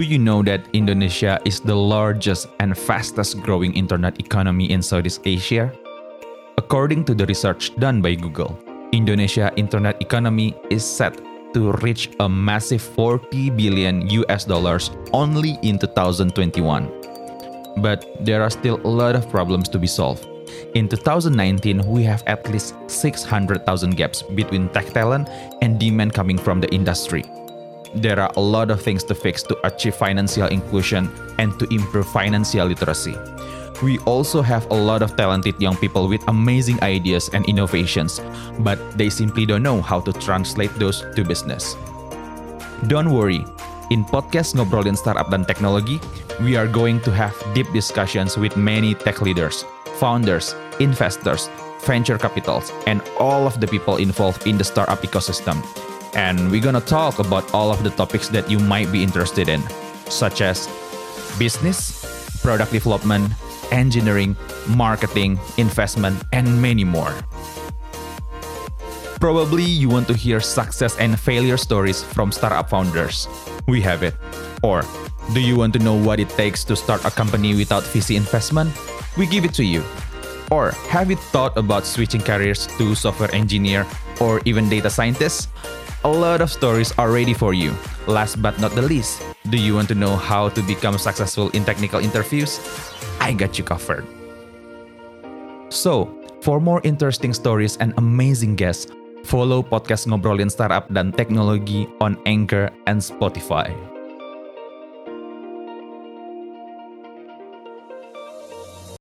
[0.00, 5.20] Do you know that Indonesia is the largest and fastest growing internet economy in Southeast
[5.28, 5.68] Asia?
[6.56, 8.56] According to the research done by Google,
[8.96, 11.20] Indonesia internet economy is set
[11.52, 16.88] to reach a massive 40 billion US dollars only in 2021.
[17.84, 20.24] But there are still a lot of problems to be solved.
[20.72, 23.68] In 2019, we have at least 600,000
[24.00, 25.28] gaps between tech talent
[25.60, 27.20] and demand coming from the industry
[27.94, 32.06] there are a lot of things to fix to achieve financial inclusion and to improve
[32.08, 33.16] financial literacy.
[33.82, 38.20] We also have a lot of talented young people with amazing ideas and innovations,
[38.60, 41.76] but they simply don't know how to translate those to business.
[42.86, 43.44] Don't worry,
[43.90, 45.98] in podcast Ngobrolin Startup dan Teknologi,
[46.40, 49.64] we are going to have deep discussions with many tech leaders,
[49.96, 51.48] founders, investors,
[51.84, 55.56] venture capitals, and all of the people involved in the startup ecosystem
[56.14, 59.62] and we're gonna talk about all of the topics that you might be interested in,
[60.08, 60.68] such as
[61.38, 63.32] business, product development,
[63.70, 64.36] engineering,
[64.68, 67.14] marketing, investment, and many more.
[69.20, 73.28] Probably you want to hear success and failure stories from startup founders.
[73.68, 74.14] We have it.
[74.62, 74.82] Or
[75.34, 78.72] do you want to know what it takes to start a company without VC investment?
[79.18, 79.84] We give it to you.
[80.50, 83.86] Or have you thought about switching careers to software engineer
[84.20, 85.48] or even data scientist?
[86.00, 87.76] A lot of stories are ready for you.
[88.08, 89.20] Last but not the least,
[89.52, 92.56] do you want to know how to become successful in technical interviews?
[93.20, 94.08] I got you covered.
[95.68, 96.08] So,
[96.40, 98.88] for more interesting stories and amazing guests,
[99.28, 103.76] follow podcast Ngobrolin Startup dan Teknologi on Anchor and Spotify.